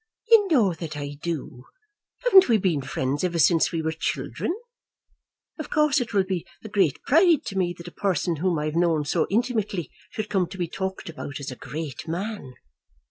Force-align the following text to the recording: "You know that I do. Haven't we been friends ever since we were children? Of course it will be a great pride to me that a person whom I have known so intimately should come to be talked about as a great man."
"You 0.31 0.47
know 0.49 0.73
that 0.73 0.97
I 0.97 1.17
do. 1.21 1.65
Haven't 2.23 2.49
we 2.49 2.57
been 2.57 2.81
friends 2.81 3.23
ever 3.23 3.37
since 3.37 3.71
we 3.71 3.83
were 3.83 3.91
children? 3.91 4.51
Of 5.59 5.69
course 5.69 6.01
it 6.01 6.11
will 6.11 6.23
be 6.23 6.43
a 6.63 6.69
great 6.69 6.99
pride 7.03 7.45
to 7.45 7.55
me 7.55 7.75
that 7.77 7.87
a 7.87 7.91
person 7.91 8.37
whom 8.37 8.57
I 8.57 8.65
have 8.65 8.75
known 8.75 9.05
so 9.05 9.27
intimately 9.29 9.91
should 10.09 10.27
come 10.31 10.47
to 10.47 10.57
be 10.57 10.67
talked 10.67 11.07
about 11.07 11.39
as 11.39 11.51
a 11.51 11.55
great 11.55 12.07
man." 12.07 12.55